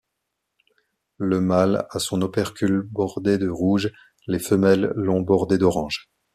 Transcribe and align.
Le 1.19 1.41
mâle 1.41 1.85
a 1.91 1.99
son 1.99 2.23
opercule 2.23 2.81
bordé 2.81 3.37
de 3.37 3.47
rouge; 3.49 3.91
les 4.25 4.39
femelles 4.39 4.91
l'ont 4.95 5.21
bordé 5.21 5.59
d'orange. 5.59 6.09